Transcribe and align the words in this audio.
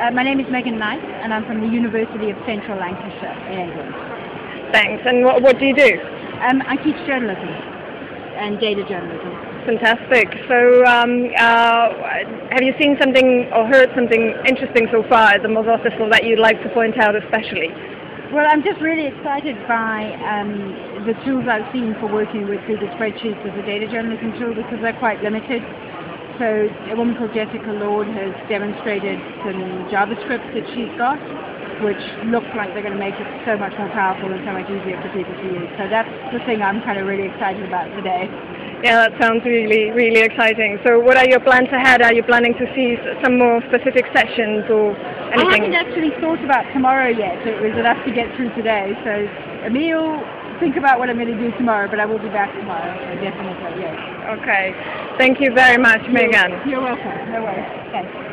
Uh, 0.00 0.10
my 0.12 0.24
name 0.24 0.40
is 0.40 0.48
Megan 0.48 0.78
Knight, 0.78 1.04
and 1.04 1.28
I'm 1.28 1.44
from 1.44 1.60
the 1.60 1.68
University 1.68 2.30
of 2.30 2.38
Central 2.48 2.80
Lancashire 2.80 3.36
in 3.52 3.68
England. 3.68 3.92
Thanks. 4.72 5.04
And 5.04 5.28
what, 5.28 5.42
what 5.42 5.58
do 5.60 5.66
you 5.66 5.76
do? 5.76 6.00
Um, 6.40 6.64
I 6.64 6.80
teach 6.80 6.96
journalism 7.04 7.52
and 8.40 8.56
data 8.58 8.80
journalism. 8.88 9.28
Fantastic. 9.68 10.32
So, 10.48 10.56
um, 10.88 11.28
uh, 11.36 11.92
have 12.48 12.64
you 12.64 12.72
seen 12.80 12.96
something 12.96 13.52
or 13.52 13.68
heard 13.68 13.92
something 13.92 14.32
interesting 14.48 14.88
so 14.88 15.04
far 15.04 15.36
at 15.36 15.42
the 15.44 15.52
Mozilla 15.52 15.76
Festival 15.84 16.08
that 16.16 16.24
you'd 16.24 16.40
like 16.40 16.56
to 16.64 16.72
point 16.72 16.96
out 16.96 17.12
especially? 17.12 17.68
Well, 18.32 18.48
I'm 18.48 18.64
just 18.64 18.80
really 18.80 19.04
excited 19.04 19.60
by 19.68 20.16
um, 20.24 21.04
the 21.04 21.12
tools 21.28 21.44
I've 21.44 21.68
seen 21.76 21.92
for 22.00 22.08
working 22.08 22.48
with 22.48 22.64
Google 22.64 22.88
Spreadsheets 22.96 23.44
as 23.44 23.52
a 23.52 23.66
data 23.68 23.84
journalism 23.92 24.32
tool 24.40 24.56
because 24.56 24.80
they're 24.80 24.96
quite 24.96 25.20
limited. 25.20 25.60
So 26.40 26.72
a 26.88 26.96
woman 26.96 27.20
called 27.20 27.36
Jessica 27.36 27.68
Lord 27.68 28.08
has 28.16 28.32
demonstrated 28.48 29.20
some 29.44 29.60
JavaScript 29.92 30.56
that 30.56 30.64
she's 30.72 30.88
got, 30.96 31.20
which 31.84 32.00
looks 32.32 32.48
like 32.56 32.72
they're 32.72 32.80
going 32.80 32.96
to 32.96 32.98
make 32.98 33.12
it 33.12 33.28
so 33.44 33.60
much 33.60 33.76
more 33.76 33.92
powerful 33.92 34.32
and 34.32 34.40
so 34.48 34.56
much 34.56 34.64
easier 34.72 34.96
for 35.04 35.12
people 35.12 35.36
to 35.36 35.46
use. 35.52 35.68
So 35.76 35.84
that's 35.92 36.08
the 36.32 36.40
thing 36.48 36.64
I'm 36.64 36.80
kind 36.80 36.96
of 36.96 37.04
really 37.04 37.28
excited 37.28 37.60
about 37.68 37.92
today. 37.92 38.24
Yeah, 38.80 39.04
that 39.04 39.20
sounds 39.20 39.44
really, 39.44 39.92
really 39.92 40.24
exciting. 40.24 40.80
So 40.80 40.96
what 40.96 41.20
are 41.20 41.28
your 41.28 41.44
plans 41.44 41.68
ahead? 41.76 42.00
Are 42.00 42.16
you 42.16 42.24
planning 42.24 42.56
to 42.56 42.64
see 42.72 42.96
some 43.20 43.36
more 43.36 43.60
specific 43.68 44.08
sessions 44.16 44.64
or 44.72 44.96
anything? 45.32 45.48
I 45.48 45.56
haven't 45.56 45.74
actually 45.74 46.10
thought 46.20 46.42
about 46.44 46.64
tomorrow 46.72 47.08
yet. 47.08 47.46
It 47.46 47.60
was 47.60 47.78
enough 47.78 48.04
to 48.04 48.12
get 48.12 48.34
through 48.36 48.54
today. 48.54 48.94
So 49.04 49.26
Emil, 49.66 50.20
think 50.60 50.76
about 50.76 50.98
what 50.98 51.10
I'm 51.10 51.16
going 51.16 51.32
to 51.32 51.38
do 51.38 51.50
tomorrow, 51.56 51.88
but 51.88 51.98
I 52.00 52.04
will 52.04 52.18
be 52.18 52.28
back 52.28 52.52
tomorrow. 52.54 52.92
So 53.00 53.20
definitely, 53.20 53.80
yes. 53.80 53.96
Okay. 54.38 54.74
Thank 55.18 55.40
you 55.40 55.52
very 55.52 55.78
much, 55.78 56.02
Megan. 56.08 56.68
You're 56.68 56.82
welcome. 56.82 57.32
No 57.32 57.42
worries. 57.42 57.66
Thanks. 57.92 58.30